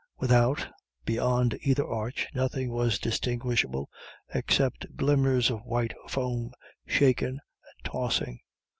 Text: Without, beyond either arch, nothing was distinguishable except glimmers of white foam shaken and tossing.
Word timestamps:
Without, 0.17 0.67
beyond 1.05 1.59
either 1.61 1.87
arch, 1.87 2.27
nothing 2.33 2.71
was 2.71 2.97
distinguishable 2.97 3.87
except 4.33 4.97
glimmers 4.97 5.51
of 5.51 5.59
white 5.63 5.93
foam 6.07 6.51
shaken 6.87 7.33
and 7.37 7.85
tossing. 7.91 8.39